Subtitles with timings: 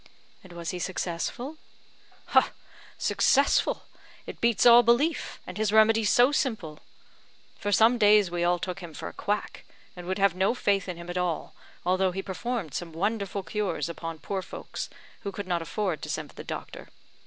[0.43, 1.57] "And was he successful?"
[2.97, 3.83] "Successful!
[4.25, 6.79] It beats all belief; and his remedy so simple!
[7.59, 9.63] For some days we all took him for a quack,
[9.95, 11.53] and would have no faith in him at all,
[11.85, 16.31] although he performed some wonderful cures upon poor folks, who could not afford to send
[16.31, 16.87] for the doctor.